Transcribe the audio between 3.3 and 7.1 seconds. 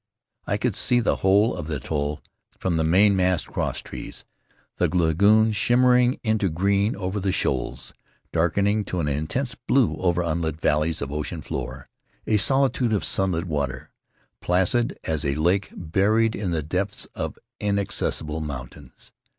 crosstrees, the lagoon, sriimmering into green